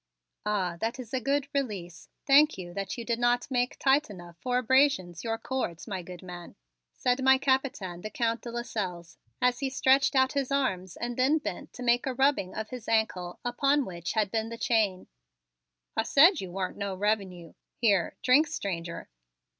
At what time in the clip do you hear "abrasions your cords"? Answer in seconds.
4.57-5.85